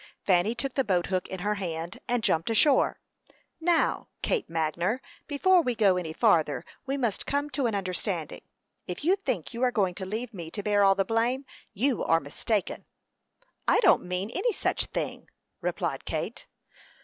Fanny 0.25 0.55
took 0.55 0.73
the 0.73 0.83
boat 0.83 1.05
hook 1.13 1.27
in 1.27 1.41
her 1.41 1.53
hand, 1.61 1.99
and 2.07 2.23
jumped 2.23 2.49
ashore. 2.49 2.99
"Now, 3.59 4.07
Kate 4.23 4.49
Magner, 4.49 4.99
before 5.27 5.61
we 5.61 5.75
go 5.75 5.95
any 5.95 6.11
farther, 6.11 6.65
we 6.87 6.97
must 6.97 7.27
come 7.27 7.51
to 7.51 7.67
an 7.67 7.75
understanding. 7.75 8.41
If 8.87 9.03
you 9.03 9.15
think 9.15 9.53
you 9.53 9.61
are 9.61 9.71
going 9.71 9.93
to 9.93 10.05
leave 10.07 10.33
me 10.33 10.49
to 10.49 10.63
bear 10.63 10.83
all 10.83 10.95
the 10.95 11.05
blame, 11.05 11.45
you 11.71 12.03
are 12.03 12.19
mistaken." 12.19 12.85
"I 13.67 13.77
don't 13.81 14.01
mean 14.03 14.31
any 14.31 14.53
such 14.53 14.87
thing," 14.87 15.29
replied 15.61 16.03
Kate. 16.03 16.47